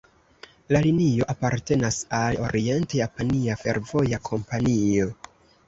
[0.75, 5.11] La linio apartenas al Orient-Japania Fervoja Kompanio.